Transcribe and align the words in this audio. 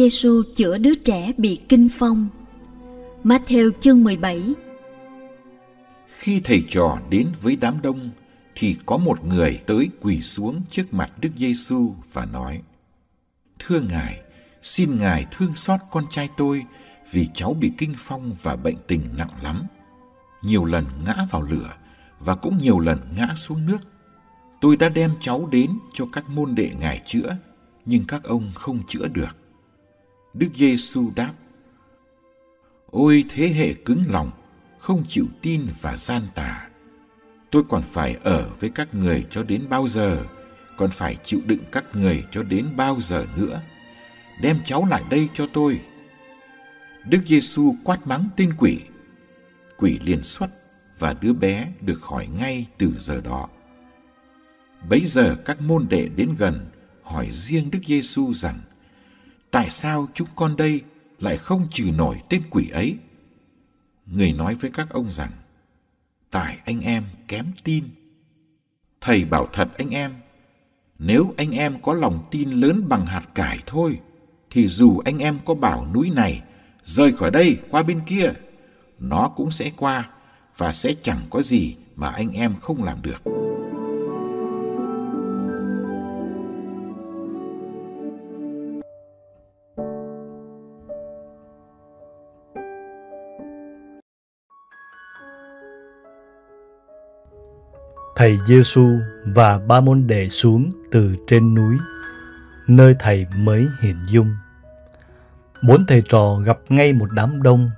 Giêsu 0.00 0.42
chữa 0.56 0.78
đứa 0.78 0.94
trẻ 0.94 1.32
bị 1.36 1.60
kinh 1.68 1.88
phong. 1.92 2.28
Matthew 3.24 3.70
chương 3.80 4.04
17 4.04 4.54
Khi 6.08 6.40
thầy 6.44 6.62
trò 6.68 6.98
đến 7.10 7.26
với 7.42 7.56
đám 7.56 7.82
đông 7.82 8.10
thì 8.54 8.76
có 8.86 8.96
một 8.96 9.24
người 9.24 9.60
tới 9.66 9.88
quỳ 10.00 10.20
xuống 10.20 10.62
trước 10.70 10.94
mặt 10.94 11.12
Đức 11.20 11.28
Giêsu 11.36 11.94
và 12.12 12.24
nói: 12.24 12.60
Thưa 13.58 13.80
Ngài, 13.80 14.20
xin 14.62 14.98
Ngài 14.98 15.26
thương 15.30 15.54
xót 15.54 15.80
con 15.90 16.04
trai 16.10 16.28
tôi 16.36 16.64
vì 17.12 17.28
cháu 17.34 17.54
bị 17.54 17.72
kinh 17.78 17.94
phong 17.98 18.36
và 18.42 18.56
bệnh 18.56 18.76
tình 18.86 19.02
nặng 19.16 19.42
lắm. 19.42 19.62
Nhiều 20.42 20.64
lần 20.64 20.84
ngã 21.04 21.14
vào 21.30 21.42
lửa 21.42 21.72
và 22.20 22.34
cũng 22.34 22.58
nhiều 22.58 22.78
lần 22.78 22.98
ngã 23.16 23.28
xuống 23.36 23.66
nước. 23.66 23.80
Tôi 24.60 24.76
đã 24.76 24.88
đem 24.88 25.10
cháu 25.20 25.46
đến 25.46 25.70
cho 25.92 26.06
các 26.12 26.28
môn 26.28 26.54
đệ 26.54 26.70
Ngài 26.80 27.02
chữa, 27.06 27.36
nhưng 27.86 28.04
các 28.08 28.22
ông 28.22 28.50
không 28.54 28.80
chữa 28.88 29.08
được. 29.08 29.36
Đức 30.34 30.48
Giêsu 30.54 31.10
đáp: 31.16 31.32
Ôi 32.90 33.24
thế 33.28 33.48
hệ 33.48 33.72
cứng 33.72 34.04
lòng, 34.08 34.30
không 34.78 35.04
chịu 35.08 35.26
tin 35.42 35.66
và 35.80 35.96
gian 35.96 36.22
tà. 36.34 36.68
Tôi 37.50 37.62
còn 37.68 37.82
phải 37.82 38.16
ở 38.22 38.50
với 38.60 38.70
các 38.70 38.94
người 38.94 39.26
cho 39.30 39.42
đến 39.42 39.68
bao 39.68 39.88
giờ, 39.88 40.24
còn 40.76 40.90
phải 40.90 41.16
chịu 41.24 41.40
đựng 41.46 41.62
các 41.72 41.84
người 41.92 42.24
cho 42.30 42.42
đến 42.42 42.66
bao 42.76 43.00
giờ 43.00 43.26
nữa. 43.36 43.60
Đem 44.40 44.58
cháu 44.64 44.86
lại 44.86 45.02
đây 45.10 45.28
cho 45.34 45.46
tôi. 45.52 45.80
Đức 47.04 47.20
Giêsu 47.26 47.74
quát 47.84 48.06
mắng 48.06 48.28
tên 48.36 48.52
quỷ. 48.58 48.80
Quỷ 49.76 49.98
liền 50.04 50.22
xuất 50.22 50.50
và 50.98 51.14
đứa 51.20 51.32
bé 51.32 51.72
được 51.80 52.00
khỏi 52.00 52.26
ngay 52.26 52.66
từ 52.78 52.94
giờ 52.98 53.20
đó. 53.20 53.48
Bấy 54.88 55.00
giờ 55.06 55.36
các 55.44 55.60
môn 55.60 55.86
đệ 55.88 56.08
đến 56.16 56.30
gần 56.38 56.66
hỏi 57.02 57.28
riêng 57.30 57.70
Đức 57.70 57.78
Giêsu 57.86 58.34
rằng: 58.34 58.58
tại 59.50 59.70
sao 59.70 60.08
chúng 60.14 60.28
con 60.36 60.56
đây 60.56 60.80
lại 61.18 61.36
không 61.36 61.68
trừ 61.70 61.90
nổi 61.96 62.20
tên 62.28 62.42
quỷ 62.50 62.70
ấy? 62.70 62.96
Người 64.06 64.32
nói 64.32 64.54
với 64.54 64.70
các 64.74 64.90
ông 64.90 65.12
rằng, 65.12 65.30
tại 66.30 66.58
anh 66.64 66.80
em 66.80 67.04
kém 67.28 67.46
tin. 67.64 67.84
Thầy 69.00 69.24
bảo 69.24 69.48
thật 69.52 69.68
anh 69.78 69.90
em, 69.90 70.14
nếu 70.98 71.34
anh 71.36 71.50
em 71.50 71.82
có 71.82 71.94
lòng 71.94 72.28
tin 72.30 72.50
lớn 72.50 72.88
bằng 72.88 73.06
hạt 73.06 73.28
cải 73.34 73.58
thôi, 73.66 74.00
thì 74.50 74.68
dù 74.68 74.98
anh 75.04 75.18
em 75.18 75.38
có 75.44 75.54
bảo 75.54 75.86
núi 75.94 76.10
này 76.10 76.42
rời 76.84 77.12
khỏi 77.12 77.30
đây 77.30 77.58
qua 77.70 77.82
bên 77.82 78.00
kia, 78.06 78.32
nó 78.98 79.28
cũng 79.36 79.50
sẽ 79.50 79.70
qua 79.76 80.10
và 80.56 80.72
sẽ 80.72 80.94
chẳng 81.02 81.20
có 81.30 81.42
gì 81.42 81.76
mà 81.96 82.08
anh 82.08 82.32
em 82.32 82.54
không 82.60 82.84
làm 82.84 83.02
được. 83.02 83.39
Thầy 98.20 98.38
Giêsu 98.44 98.98
và 99.24 99.58
ba 99.58 99.80
môn 99.80 100.06
đệ 100.06 100.28
xuống 100.28 100.70
từ 100.90 101.16
trên 101.26 101.54
núi, 101.54 101.76
nơi 102.66 102.94
thầy 102.98 103.26
mới 103.36 103.66
hiện 103.80 103.96
dung. 104.06 104.36
Bốn 105.62 105.86
thầy 105.86 106.02
trò 106.08 106.34
gặp 106.44 106.58
ngay 106.68 106.92
một 106.92 107.12
đám 107.12 107.42
đông. 107.42 107.70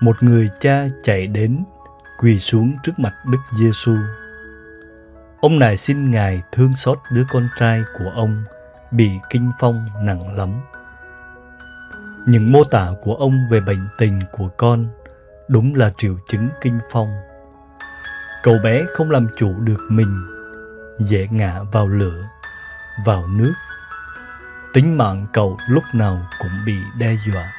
Một 0.00 0.22
người 0.22 0.48
cha 0.60 0.86
chạy 1.02 1.26
đến, 1.26 1.64
quỳ 2.18 2.38
xuống 2.38 2.72
trước 2.82 2.98
mặt 2.98 3.14
Đức 3.26 3.38
Giêsu. 3.60 3.96
Ông 5.40 5.58
này 5.58 5.76
xin 5.76 6.10
Ngài 6.10 6.42
thương 6.52 6.76
xót 6.76 6.98
đứa 7.12 7.24
con 7.30 7.48
trai 7.58 7.82
của 7.98 8.10
ông 8.14 8.44
bị 8.90 9.10
kinh 9.30 9.50
phong 9.60 9.86
nặng 10.02 10.36
lắm. 10.36 10.60
Những 12.26 12.52
mô 12.52 12.64
tả 12.64 12.90
của 13.02 13.14
ông 13.14 13.48
về 13.50 13.60
bệnh 13.60 13.88
tình 13.98 14.20
của 14.32 14.48
con 14.48 14.86
đúng 15.48 15.74
là 15.74 15.92
triệu 15.98 16.16
chứng 16.28 16.48
kinh 16.60 16.78
phong 16.90 17.08
Cậu 18.42 18.58
bé 18.64 18.84
không 18.94 19.10
làm 19.10 19.26
chủ 19.36 19.60
được 19.60 19.78
mình, 19.88 20.26
dễ 20.98 21.28
ngã 21.30 21.62
vào 21.72 21.88
lửa, 21.88 22.28
vào 23.06 23.26
nước. 23.26 23.52
Tính 24.72 24.98
mạng 24.98 25.26
cậu 25.32 25.58
lúc 25.68 25.84
nào 25.94 26.26
cũng 26.38 26.52
bị 26.66 26.76
đe 26.98 27.16
dọa. 27.26 27.52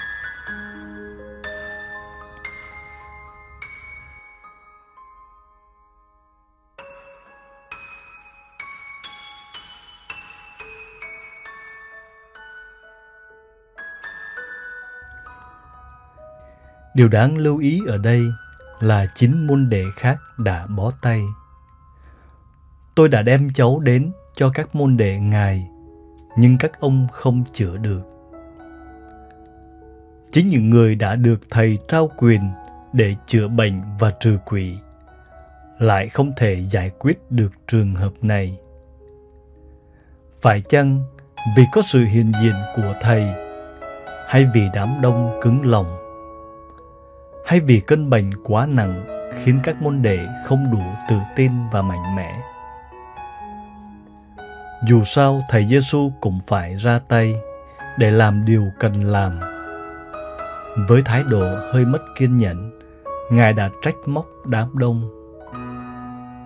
Điều 16.96 17.08
đáng 17.08 17.38
lưu 17.38 17.58
ý 17.58 17.81
ở 17.88 17.98
đây 17.98 18.31
là 18.81 19.06
chín 19.16 19.47
môn 19.47 19.69
đệ 19.69 19.84
khác 19.96 20.18
đã 20.38 20.68
bó 20.68 20.92
tay. 21.01 21.22
Tôi 22.95 23.10
đã 23.10 23.22
đem 23.22 23.54
cháu 23.54 23.80
đến 23.80 24.12
cho 24.33 24.51
các 24.54 24.75
môn 24.75 24.98
đệ 24.98 25.19
ngài, 25.19 25.69
nhưng 26.38 26.57
các 26.57 26.80
ông 26.80 27.07
không 27.12 27.44
chữa 27.54 27.78
được. 27.78 28.01
Chính 30.31 30.50
những 30.50 30.69
người 30.69 30.95
đã 30.95 31.16
được 31.16 31.39
thầy 31.50 31.78
trao 31.88 32.12
quyền 32.18 32.51
để 32.94 33.16
chữa 33.25 33.48
bệnh 33.48 33.81
và 34.00 34.12
trừ 34.19 34.38
quỷ 34.45 34.78
lại 35.80 36.10
không 36.10 36.31
thể 36.38 36.63
giải 36.63 36.92
quyết 37.00 37.31
được 37.31 37.51
trường 37.68 37.95
hợp 37.95 38.12
này. 38.22 38.57
Phải 40.42 40.62
chăng 40.62 41.04
vì 41.57 41.63
có 41.72 41.81
sự 41.81 42.06
hiện 42.06 42.31
diện 42.42 42.56
của 42.75 42.94
thầy 43.01 43.24
hay 44.27 44.45
vì 44.54 44.62
đám 44.74 45.01
đông 45.01 45.39
cứng 45.42 45.66
lòng? 45.66 46.00
Hay 47.51 47.59
vì 47.59 47.80
cân 47.80 48.09
bệnh 48.09 48.31
quá 48.44 48.65
nặng 48.65 49.06
khiến 49.44 49.59
các 49.63 49.81
môn 49.81 50.01
đệ 50.01 50.27
không 50.45 50.71
đủ 50.71 50.81
tự 51.09 51.15
tin 51.36 51.51
và 51.71 51.81
mạnh 51.81 52.15
mẽ. 52.15 52.42
Dù 54.88 55.03
sao, 55.03 55.42
thầy 55.50 55.65
Giêsu 55.65 56.12
cũng 56.21 56.39
phải 56.48 56.75
ra 56.75 57.00
tay 57.07 57.36
để 57.98 58.12
làm 58.12 58.45
điều 58.45 58.68
cần 58.80 58.94
làm. 59.03 59.39
Với 60.88 61.01
thái 61.06 61.24
độ 61.24 61.57
hơi 61.74 61.86
mất 61.86 62.00
kiên 62.18 62.38
nhẫn, 62.38 62.71
Ngài 63.31 63.53
đã 63.53 63.69
trách 63.81 63.95
móc 64.06 64.25
đám 64.45 64.77
đông. 64.77 65.09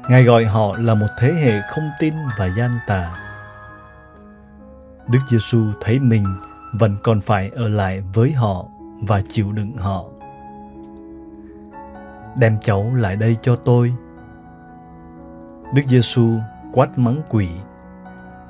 Ngài 0.10 0.24
gọi 0.24 0.46
họ 0.46 0.78
là 0.78 0.96
một 0.96 1.08
thế 1.20 1.34
hệ 1.34 1.62
không 1.70 1.90
tin 2.00 2.14
và 2.38 2.50
gian 2.58 2.72
tà. 2.88 3.16
Đức 5.08 5.20
Giêsu 5.28 5.60
thấy 5.82 6.00
mình 6.00 6.26
vẫn 6.74 6.98
còn 7.04 7.22
phải 7.22 7.52
ở 7.56 7.68
lại 7.68 8.04
với 8.14 8.32
họ 8.32 8.66
và 9.02 9.22
chịu 9.30 9.52
đựng 9.52 9.78
họ 9.78 10.06
đem 12.36 12.58
cháu 12.60 12.94
lại 12.96 13.16
đây 13.16 13.38
cho 13.42 13.56
tôi. 13.56 13.94
Đức 15.74 15.82
Giêsu 15.88 16.30
quát 16.74 16.98
mắng 16.98 17.22
quỷ. 17.30 17.48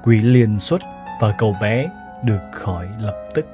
Quỷ 0.03 0.19
liền 0.19 0.59
xuất 0.59 0.81
và 1.21 1.35
cậu 1.37 1.55
bé 1.61 1.89
được 2.23 2.41
khỏi 2.53 2.87
lập 2.99 3.15
tức. 3.33 3.45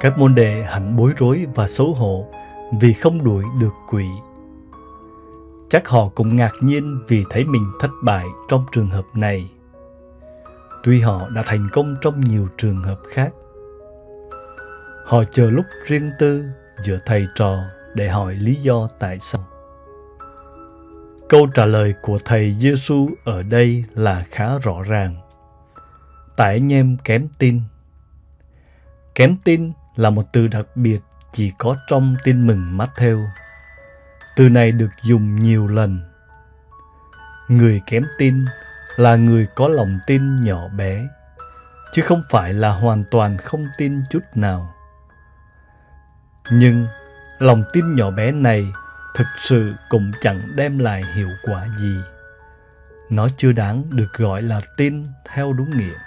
Các 0.00 0.18
môn 0.18 0.34
đệ 0.34 0.62
hẳn 0.62 0.96
bối 0.96 1.12
rối 1.16 1.46
và 1.54 1.66
xấu 1.66 1.94
hổ 1.94 2.26
vì 2.80 2.92
không 2.92 3.24
đuổi 3.24 3.44
được 3.60 3.74
quỷ. 3.88 4.06
Chắc 5.70 5.88
họ 5.88 6.08
cũng 6.08 6.36
ngạc 6.36 6.52
nhiên 6.60 6.98
vì 7.08 7.24
thấy 7.30 7.44
mình 7.44 7.72
thất 7.80 7.90
bại 8.02 8.26
trong 8.48 8.64
trường 8.72 8.90
hợp 8.90 9.04
này. 9.14 9.50
Tuy 10.82 11.00
họ 11.00 11.28
đã 11.28 11.42
thành 11.46 11.68
công 11.72 11.96
trong 12.00 12.20
nhiều 12.20 12.48
trường 12.56 12.82
hợp 12.82 12.98
khác. 13.10 13.32
Họ 15.06 15.24
chờ 15.24 15.50
lúc 15.50 15.64
riêng 15.86 16.10
tư 16.18 16.44
giữa 16.82 16.98
thầy 17.06 17.26
trò 17.34 17.58
để 17.94 18.08
hỏi 18.08 18.34
lý 18.34 18.54
do 18.54 18.88
tại 18.98 19.18
sao. 19.20 19.46
Câu 21.28 21.46
trả 21.54 21.64
lời 21.64 21.94
của 22.02 22.18
thầy 22.24 22.52
Giêsu 22.52 23.10
ở 23.24 23.42
đây 23.42 23.84
là 23.94 24.24
khá 24.30 24.58
rõ 24.58 24.82
ràng. 24.82 25.14
Tại 26.36 26.54
anh 26.54 26.72
em 26.72 26.96
kém 27.04 27.28
tin. 27.38 27.60
Kém 29.14 29.36
tin 29.44 29.72
là 29.96 30.10
một 30.10 30.32
từ 30.32 30.48
đặc 30.48 30.66
biệt 30.74 31.00
chỉ 31.32 31.52
có 31.58 31.76
trong 31.86 32.16
tin 32.24 32.46
mừng 32.46 32.78
Matthew. 32.78 33.26
Từ 34.40 34.48
này 34.48 34.72
được 34.72 34.90
dùng 35.02 35.36
nhiều 35.36 35.66
lần. 35.66 36.00
Người 37.48 37.80
kém 37.86 38.04
tin 38.18 38.44
là 38.96 39.16
người 39.16 39.46
có 39.54 39.68
lòng 39.68 39.98
tin 40.06 40.36
nhỏ 40.36 40.68
bé, 40.68 41.08
chứ 41.92 42.02
không 42.02 42.22
phải 42.30 42.54
là 42.54 42.70
hoàn 42.70 43.04
toàn 43.10 43.38
không 43.38 43.66
tin 43.78 43.94
chút 44.10 44.20
nào. 44.34 44.74
Nhưng 46.50 46.86
lòng 47.38 47.64
tin 47.72 47.94
nhỏ 47.94 48.10
bé 48.10 48.32
này 48.32 48.66
thực 49.14 49.26
sự 49.36 49.74
cũng 49.88 50.12
chẳng 50.20 50.56
đem 50.56 50.78
lại 50.78 51.02
hiệu 51.14 51.30
quả 51.42 51.66
gì. 51.76 51.96
Nó 53.10 53.28
chưa 53.36 53.52
đáng 53.52 53.84
được 53.90 54.12
gọi 54.12 54.42
là 54.42 54.60
tin 54.76 55.06
theo 55.32 55.52
đúng 55.52 55.76
nghĩa. 55.76 55.98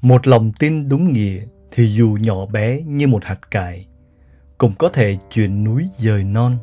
Một 0.00 0.26
lòng 0.26 0.52
tin 0.58 0.88
đúng 0.88 1.12
nghĩa 1.12 1.40
thì 1.70 1.86
dù 1.86 2.18
nhỏ 2.20 2.46
bé 2.46 2.82
như 2.82 3.06
một 3.06 3.24
hạt 3.24 3.50
cải, 3.50 3.86
cũng 4.58 4.72
có 4.78 4.88
thể 4.88 5.16
chuyển 5.30 5.64
núi 5.64 5.88
dời 5.96 6.24
non. 6.24 6.56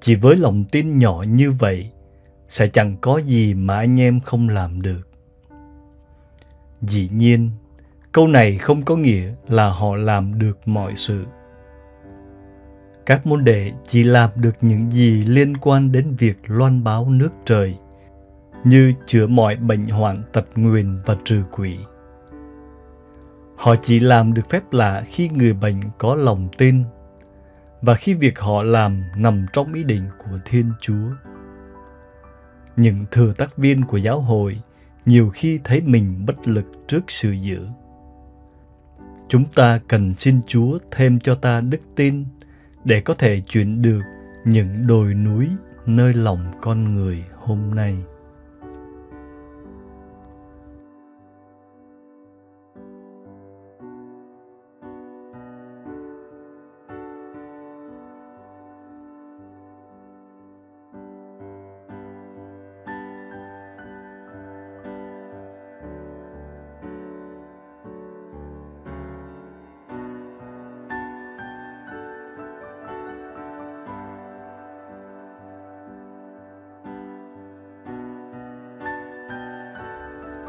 Chỉ 0.00 0.14
với 0.14 0.36
lòng 0.36 0.64
tin 0.72 0.98
nhỏ 0.98 1.24
như 1.28 1.50
vậy, 1.50 1.90
sẽ 2.48 2.68
chẳng 2.68 2.96
có 3.00 3.18
gì 3.18 3.54
mà 3.54 3.76
anh 3.76 4.00
em 4.00 4.20
không 4.20 4.48
làm 4.48 4.82
được. 4.82 5.08
Dĩ 6.82 7.08
nhiên, 7.12 7.50
câu 8.12 8.26
này 8.26 8.58
không 8.58 8.82
có 8.82 8.96
nghĩa 8.96 9.32
là 9.48 9.70
họ 9.70 9.96
làm 9.96 10.38
được 10.38 10.68
mọi 10.68 10.96
sự. 10.96 11.24
Các 13.06 13.26
môn 13.26 13.44
đệ 13.44 13.72
chỉ 13.86 14.02
làm 14.02 14.30
được 14.36 14.54
những 14.60 14.90
gì 14.90 15.24
liên 15.24 15.56
quan 15.56 15.92
đến 15.92 16.14
việc 16.18 16.38
loan 16.46 16.84
báo 16.84 17.10
nước 17.10 17.30
trời– 17.44 17.74
như 18.64 18.92
chữa 19.06 19.26
mọi 19.26 19.56
bệnh 19.56 19.88
hoạn 19.88 20.22
tật 20.32 20.44
nguyền 20.56 20.98
và 21.06 21.16
trừ 21.24 21.42
quỷ. 21.50 21.78
Họ 23.56 23.74
chỉ 23.82 24.00
làm 24.00 24.34
được 24.34 24.50
phép 24.50 24.72
lạ 24.72 25.02
khi 25.06 25.28
người 25.28 25.52
bệnh 25.52 25.80
có 25.98 26.14
lòng 26.14 26.48
tin 26.58 26.84
và 27.82 27.94
khi 27.94 28.14
việc 28.14 28.38
họ 28.38 28.62
làm 28.62 29.02
nằm 29.16 29.46
trong 29.52 29.72
ý 29.72 29.84
định 29.84 30.04
của 30.18 30.38
Thiên 30.44 30.72
Chúa. 30.80 31.08
Những 32.76 33.04
thừa 33.10 33.32
tác 33.38 33.56
viên 33.56 33.84
của 33.84 33.96
giáo 33.96 34.20
hội 34.20 34.60
nhiều 35.06 35.30
khi 35.30 35.60
thấy 35.64 35.80
mình 35.80 36.26
bất 36.26 36.48
lực 36.48 36.66
trước 36.86 37.00
sự 37.08 37.30
dữ. 37.30 37.66
Chúng 39.28 39.44
ta 39.54 39.80
cần 39.88 40.16
xin 40.16 40.40
Chúa 40.46 40.78
thêm 40.90 41.20
cho 41.20 41.34
ta 41.34 41.60
đức 41.60 41.80
tin 41.96 42.24
để 42.84 43.00
có 43.00 43.14
thể 43.14 43.40
chuyển 43.40 43.82
được 43.82 44.02
những 44.44 44.86
đồi 44.86 45.14
núi 45.14 45.48
nơi 45.86 46.14
lòng 46.14 46.52
con 46.60 46.94
người 46.94 47.24
hôm 47.36 47.74
nay. 47.74 47.96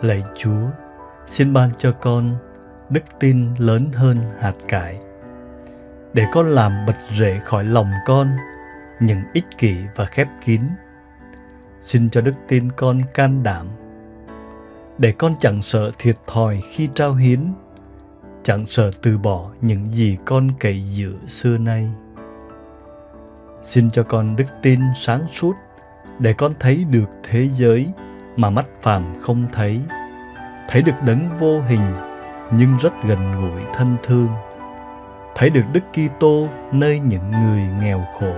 Lạy 0.02 0.24
Chúa, 0.36 0.70
xin 1.28 1.54
ban 1.54 1.70
cho 1.78 1.92
con 1.92 2.36
đức 2.90 3.04
tin 3.20 3.48
lớn 3.58 3.90
hơn 3.94 4.18
hạt 4.40 4.54
cải. 4.68 5.00
Để 6.14 6.26
con 6.32 6.46
làm 6.46 6.86
bật 6.88 6.96
rễ 7.12 7.40
khỏi 7.40 7.64
lòng 7.64 7.92
con 8.06 8.32
những 9.00 9.20
ích 9.34 9.46
kỷ 9.58 9.76
và 9.96 10.06
khép 10.06 10.28
kín. 10.46 10.62
Xin 11.82 12.10
cho 12.10 12.22
đức 12.22 12.34
tin 12.48 12.72
con 12.72 13.02
can 13.14 13.44
đảm. 13.44 13.68
Để 14.98 15.12
con 15.12 15.34
chẳng 15.40 15.62
sợ 15.62 15.92
thiệt 15.98 16.16
thòi 16.28 16.62
khi 16.70 16.90
trao 16.96 17.14
hiến, 17.14 17.54
chẳng 18.44 18.66
sợ 18.66 18.92
từ 19.02 19.18
bỏ 19.18 19.50
những 19.62 19.86
gì 19.92 20.18
con 20.26 20.50
cậy 20.60 20.82
dự 20.82 21.14
xưa 21.28 21.58
nay. 21.58 21.90
Xin 23.62 23.90
cho 23.90 24.04
con 24.04 24.36
đức 24.36 24.48
tin 24.62 24.80
sáng 24.96 25.28
suốt 25.28 25.54
để 26.20 26.34
con 26.34 26.54
thấy 26.60 26.84
được 26.84 27.10
thế 27.24 27.48
giới 27.48 27.88
mà 28.36 28.50
mắt 28.50 28.66
phàm 28.82 29.14
không 29.22 29.46
thấy. 29.54 29.82
Thấy 30.70 30.82
được 30.82 30.96
đấng 31.06 31.38
vô 31.40 31.62
hình, 31.62 31.94
nhưng 32.52 32.78
rất 32.78 32.94
gần 33.08 33.32
gũi 33.42 33.62
thân 33.74 33.98
thương. 34.04 34.30
Thấy 35.36 35.50
được 35.50 35.64
đức 35.74 35.84
kitô 35.92 36.48
nơi 36.72 37.00
những 37.00 37.32
người 37.32 37.62
nghèo 37.82 38.06
khổ. 38.20 38.34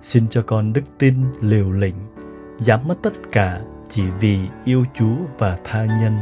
Xin 0.00 0.28
cho 0.28 0.42
con 0.46 0.72
đức 0.72 0.82
tin 0.98 1.14
liều 1.40 1.72
lĩnh 1.72 1.94
dám 2.58 2.80
mất 2.88 3.02
tất 3.02 3.12
cả 3.32 3.60
chỉ 3.88 4.02
vì 4.20 4.38
yêu 4.64 4.84
Chúa 4.94 5.16
và 5.38 5.58
tha 5.64 5.84
nhân. 6.00 6.18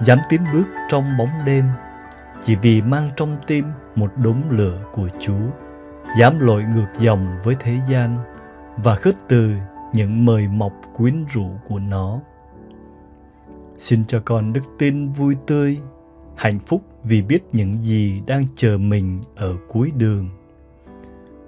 Dám 0.00 0.18
tiến 0.28 0.40
bước 0.52 0.66
trong 0.88 1.16
bóng 1.18 1.30
đêm 1.46 1.64
chỉ 2.42 2.56
vì 2.56 2.82
mang 2.82 3.10
trong 3.16 3.36
tim 3.46 3.64
một 3.94 4.12
đốm 4.16 4.42
lửa 4.50 4.78
của 4.92 5.08
Chúa. 5.18 5.50
Dám 6.18 6.40
lội 6.40 6.64
ngược 6.64 6.86
dòng 6.98 7.38
với 7.44 7.56
thế 7.60 7.78
gian 7.90 8.18
và 8.76 8.94
khước 8.94 9.14
từ 9.28 9.54
những 9.92 10.24
mời 10.24 10.48
mọc 10.48 10.72
quyến 10.96 11.24
rũ 11.34 11.46
của 11.68 11.78
nó. 11.78 12.20
Xin 13.78 14.04
cho 14.04 14.22
con 14.24 14.52
đức 14.52 14.60
tin 14.78 15.12
vui 15.12 15.36
tươi, 15.46 15.78
hạnh 16.36 16.58
phúc 16.66 16.82
vì 17.04 17.22
biết 17.22 17.42
những 17.52 17.82
gì 17.82 18.22
đang 18.26 18.44
chờ 18.54 18.78
mình 18.78 19.20
ở 19.36 19.56
cuối 19.68 19.92
đường. 19.96 20.28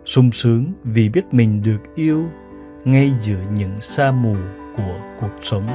sung 0.05 0.33
sướng 0.33 0.73
vì 0.85 1.09
biết 1.09 1.35
mình 1.35 1.63
được 1.63 1.81
yêu 1.95 2.25
ngay 2.85 3.13
giữa 3.21 3.39
những 3.53 3.81
sa 3.81 4.13
mù 4.13 4.37
của 4.77 4.99
cuộc 5.21 5.31
sống. 5.41 5.67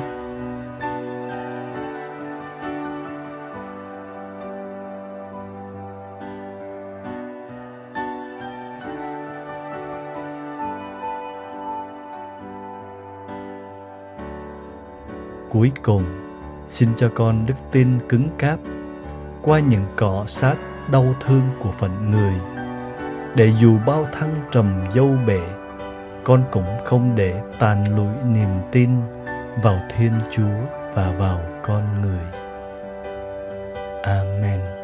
Cuối 15.50 15.72
cùng, 15.84 16.04
xin 16.68 16.96
cho 16.96 17.10
con 17.16 17.46
đức 17.48 17.54
tin 17.72 18.00
cứng 18.10 18.30
cáp 18.38 18.60
qua 19.42 19.60
những 19.60 19.86
cọ 19.96 20.24
sát 20.28 20.56
đau 20.92 21.16
thương 21.20 21.44
của 21.60 21.72
phận 21.72 22.12
người, 22.12 22.34
để 23.36 23.52
dù 23.52 23.78
bao 23.86 24.06
thăng 24.12 24.36
trầm 24.52 24.84
dâu 24.92 25.10
bể 25.28 25.42
con 26.27 26.43
cũng 26.51 26.77
không 26.86 27.15
để 27.15 27.41
tàn 27.60 27.96
lụi 27.96 28.31
niềm 28.34 28.50
tin 28.72 28.89
vào 29.63 29.79
Thiên 29.98 30.12
Chúa 30.29 30.57
và 30.93 31.12
vào 31.12 31.39
con 31.63 32.01
người. 32.01 32.25
Amen. 34.03 34.76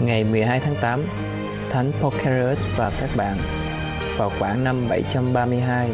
Ngày 0.00 0.24
12 0.24 0.60
tháng 0.60 0.76
8, 0.80 1.02
Thánh 1.70 1.92
Porcerus 2.00 2.60
và 2.76 2.92
các 3.00 3.10
bạn 3.16 3.36
vào 4.18 4.32
khoảng 4.38 4.64
năm 4.64 4.88
732. 4.88 5.90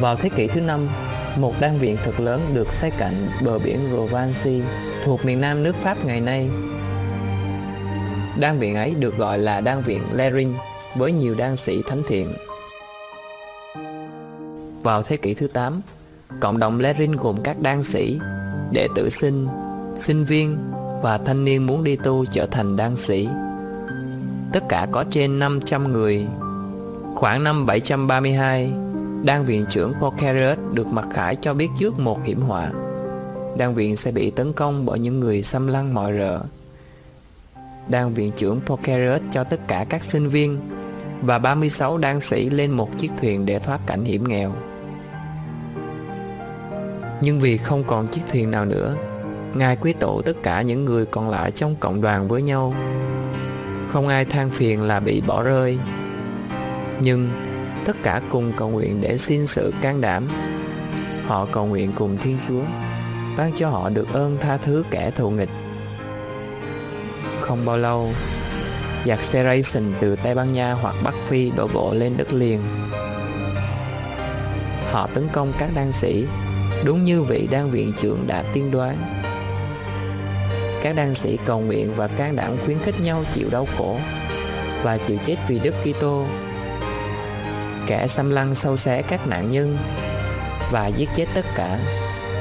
Vào 0.00 0.16
thế 0.16 0.28
kỷ 0.28 0.46
thứ 0.46 0.60
năm, 0.60 0.88
một 1.36 1.54
đan 1.60 1.78
viện 1.78 1.96
thật 2.04 2.20
lớn 2.20 2.40
được 2.54 2.72
xây 2.72 2.90
cạnh 2.90 3.28
bờ 3.44 3.58
biển 3.58 3.88
Rovansi 3.92 4.62
thuộc 5.04 5.24
miền 5.24 5.40
nam 5.40 5.62
nước 5.62 5.76
Pháp 5.76 6.04
ngày 6.04 6.20
nay. 6.20 6.48
Đan 8.40 8.58
viện 8.58 8.76
ấy 8.76 8.94
được 8.94 9.16
gọi 9.16 9.38
là 9.38 9.60
đan 9.60 9.82
viện 9.82 10.02
Lerin 10.12 10.54
với 10.96 11.12
nhiều 11.12 11.34
đan 11.38 11.56
sĩ 11.56 11.82
thánh 11.86 12.02
thiện. 12.08 12.32
Vào 14.82 15.02
thế 15.02 15.16
kỷ 15.16 15.34
thứ 15.34 15.46
8, 15.46 15.80
cộng 16.40 16.58
đồng 16.58 16.80
Lerin 16.80 17.12
gồm 17.12 17.36
các 17.42 17.60
đan 17.60 17.82
sĩ, 17.82 18.18
đệ 18.72 18.88
tử 18.94 19.10
sinh, 19.10 19.48
sinh 19.96 20.24
viên 20.24 20.58
và 21.02 21.18
thanh 21.18 21.44
niên 21.44 21.66
muốn 21.66 21.84
đi 21.84 21.96
tu 21.96 22.24
trở 22.24 22.46
thành 22.46 22.76
đan 22.76 22.96
sĩ. 22.96 23.28
Tất 24.52 24.60
cả 24.68 24.86
có 24.92 25.04
trên 25.10 25.38
500 25.38 25.92
người. 25.92 26.26
Khoảng 27.14 27.44
năm 27.44 27.66
732, 27.66 28.72
đan 29.24 29.44
viện 29.44 29.66
trưởng 29.70 29.92
Porcerius 30.00 30.58
được 30.72 30.86
mặc 30.86 31.04
khải 31.12 31.36
cho 31.36 31.54
biết 31.54 31.68
trước 31.78 31.98
một 31.98 32.24
hiểm 32.24 32.40
họa. 32.40 32.70
Đan 33.56 33.74
viện 33.74 33.96
sẽ 33.96 34.10
bị 34.10 34.30
tấn 34.30 34.52
công 34.52 34.86
bởi 34.86 34.98
những 34.98 35.20
người 35.20 35.42
xâm 35.42 35.66
lăng 35.66 35.94
mọi 35.94 36.12
rợ. 36.18 36.40
Đan 37.88 38.14
viện 38.14 38.32
trưởng 38.36 38.60
Porcerius 38.66 39.22
cho 39.32 39.44
tất 39.44 39.60
cả 39.68 39.86
các 39.88 40.04
sinh 40.04 40.28
viên 40.28 40.60
và 41.22 41.38
36 41.38 41.98
đan 41.98 42.20
sĩ 42.20 42.50
lên 42.50 42.70
một 42.70 42.98
chiếc 42.98 43.10
thuyền 43.20 43.46
để 43.46 43.58
thoát 43.58 43.80
cảnh 43.86 44.04
hiểm 44.04 44.28
nghèo. 44.28 44.52
Nhưng 47.20 47.40
vì 47.40 47.56
không 47.56 47.84
còn 47.84 48.06
chiếc 48.06 48.20
thuyền 48.32 48.50
nào 48.50 48.64
nữa, 48.64 48.96
Ngài 49.54 49.76
quy 49.76 49.92
tụ 49.92 50.22
tất 50.22 50.36
cả 50.42 50.62
những 50.62 50.84
người 50.84 51.06
còn 51.06 51.30
lại 51.30 51.50
trong 51.50 51.76
cộng 51.76 52.00
đoàn 52.00 52.28
với 52.28 52.42
nhau. 52.42 52.74
Không 53.88 54.08
ai 54.08 54.24
than 54.24 54.50
phiền 54.50 54.82
là 54.82 55.00
bị 55.00 55.20
bỏ 55.20 55.42
rơi. 55.42 55.78
Nhưng 57.00 57.30
tất 57.84 57.96
cả 58.02 58.20
cùng 58.30 58.52
cầu 58.56 58.68
nguyện 58.68 59.00
để 59.00 59.18
xin 59.18 59.46
sự 59.46 59.72
can 59.82 60.00
đảm. 60.00 60.28
Họ 61.26 61.46
cầu 61.52 61.66
nguyện 61.66 61.92
cùng 61.96 62.16
Thiên 62.16 62.38
Chúa, 62.48 62.62
ban 63.36 63.52
cho 63.52 63.68
họ 63.68 63.88
được 63.88 64.12
ơn 64.12 64.36
tha 64.40 64.56
thứ 64.56 64.84
kẻ 64.90 65.10
thù 65.10 65.30
nghịch. 65.30 65.50
Không 67.40 67.64
bao 67.64 67.78
lâu, 67.78 68.10
giặc 69.06 69.20
Serration 69.20 69.92
từ 70.00 70.16
Tây 70.16 70.34
Ban 70.34 70.52
Nha 70.52 70.72
hoặc 70.72 70.94
Bắc 71.04 71.14
Phi 71.26 71.50
đổ 71.50 71.68
bộ 71.74 71.94
lên 71.94 72.16
đất 72.16 72.32
liền. 72.32 72.60
Họ 74.90 75.08
tấn 75.14 75.28
công 75.32 75.52
các 75.58 75.70
đan 75.74 75.92
sĩ, 75.92 76.26
đúng 76.84 77.04
như 77.04 77.22
vị 77.22 77.48
đan 77.50 77.70
viện 77.70 77.92
trưởng 78.00 78.26
đã 78.26 78.44
tiên 78.52 78.70
đoán. 78.70 79.21
Các 80.82 80.96
đan 80.96 81.14
sĩ 81.14 81.38
cầu 81.46 81.60
nguyện 81.60 81.94
và 81.96 82.06
can 82.06 82.36
đảm 82.36 82.56
khuyến 82.64 82.78
khích 82.78 83.00
nhau 83.00 83.24
chịu 83.34 83.48
đau 83.50 83.66
khổ 83.78 83.98
và 84.82 84.98
chịu 84.98 85.16
chết 85.26 85.36
vì 85.48 85.58
Đức 85.58 85.74
Kitô. 85.84 86.26
Kẻ 87.86 88.06
xâm 88.06 88.30
lăng 88.30 88.54
sâu 88.54 88.76
xé 88.76 89.02
các 89.02 89.26
nạn 89.26 89.50
nhân 89.50 89.78
và 90.72 90.86
giết 90.86 91.08
chết 91.14 91.26
tất 91.34 91.44
cả, 91.54 91.78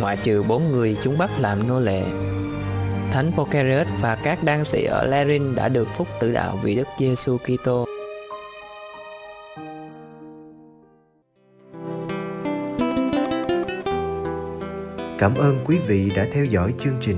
ngoại 0.01 0.17
trừ 0.23 0.43
bốn 0.43 0.71
người 0.71 0.97
chúng 1.03 1.17
bắt 1.17 1.31
làm 1.39 1.67
nô 1.67 1.79
lệ. 1.79 2.03
Thánh 3.11 3.31
Porcerius 3.37 3.87
và 4.01 4.15
các 4.15 4.43
đan 4.43 4.63
sĩ 4.63 4.85
ở 4.85 5.05
Lerin 5.05 5.55
đã 5.55 5.69
được 5.69 5.87
phúc 5.95 6.07
tử 6.19 6.31
đạo 6.31 6.59
vì 6.63 6.75
Đức 6.75 6.87
Giêsu 6.99 7.37
Kitô. 7.37 7.85
Cảm 15.17 15.35
ơn 15.35 15.59
quý 15.65 15.77
vị 15.87 16.11
đã 16.15 16.25
theo 16.33 16.45
dõi 16.45 16.73
chương 16.79 16.97
trình. 17.01 17.17